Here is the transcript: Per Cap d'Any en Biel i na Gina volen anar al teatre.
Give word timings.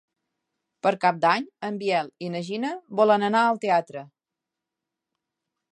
Per 0.87 0.91
Cap 1.03 1.19
d'Any 1.25 1.45
en 1.69 1.77
Biel 1.83 2.09
i 2.27 2.31
na 2.37 2.41
Gina 2.49 2.73
volen 3.01 3.29
anar 3.29 3.45
al 3.51 3.61
teatre. 3.67 4.07